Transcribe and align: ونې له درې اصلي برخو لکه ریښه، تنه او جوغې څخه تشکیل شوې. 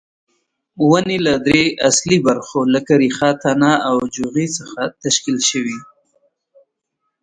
ونې 0.89 1.17
له 1.27 1.33
درې 1.47 1.63
اصلي 1.89 2.17
برخو 2.27 2.59
لکه 2.73 2.91
ریښه، 3.01 3.29
تنه 3.43 3.71
او 3.87 3.95
جوغې 4.15 4.47
څخه 4.57 4.81
تشکیل 5.03 5.39
شوې. 5.49 5.77